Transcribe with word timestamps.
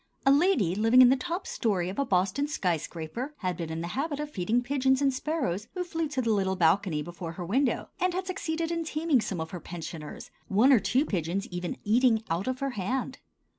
A 0.25 0.31
lady 0.31 0.73
living 0.73 1.03
in 1.03 1.09
the 1.09 1.15
top 1.15 1.45
story 1.45 1.87
of 1.87 1.99
a 1.99 2.05
Boston 2.05 2.47
skyscraper 2.47 3.35
had 3.41 3.55
been 3.55 3.69
in 3.69 3.81
the 3.81 3.89
habit 3.89 4.19
of 4.19 4.31
feeding 4.31 4.57
the 4.57 4.63
pigeons 4.63 4.99
and 4.99 5.13
sparrows 5.13 5.67
who 5.75 5.83
flew 5.83 6.07
to 6.07 6.23
the 6.23 6.31
little 6.31 6.55
balcony 6.55 7.03
before 7.03 7.33
her 7.33 7.45
window, 7.45 7.87
and 7.99 8.15
had 8.15 8.25
succeeded 8.25 8.71
in 8.71 8.83
taming 8.83 9.21
some 9.21 9.39
of 9.39 9.51
her 9.51 9.59
pensioners, 9.59 10.31
one 10.47 10.73
or 10.73 10.79
two 10.79 11.05
pigeons 11.05 11.45
even 11.49 11.77
eating 11.83 12.23
out 12.31 12.47
of 12.47 12.61
her 12.61 12.71
hand. 12.71 13.19